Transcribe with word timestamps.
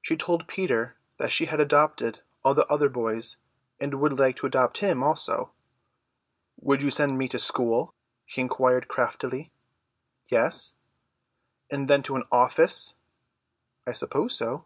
She 0.00 0.16
told 0.16 0.48
Peter 0.48 0.96
that 1.18 1.30
she 1.30 1.44
had 1.44 1.60
adopted 1.60 2.22
all 2.42 2.54
the 2.54 2.66
other 2.68 2.88
boys, 2.88 3.36
and 3.78 4.00
would 4.00 4.18
like 4.18 4.36
to 4.36 4.46
adopt 4.46 4.78
him 4.78 5.02
also. 5.02 5.52
"Would 6.62 6.80
you 6.80 6.90
send 6.90 7.18
me 7.18 7.28
to 7.28 7.38
school?" 7.38 7.92
he 8.24 8.40
inquired 8.40 8.88
craftily. 8.88 9.50
"Yes." 10.30 10.76
"And 11.70 11.86
then 11.86 12.02
to 12.04 12.16
an 12.16 12.24
office?" 12.32 12.94
"I 13.86 13.92
suppose 13.92 14.34
so." 14.34 14.64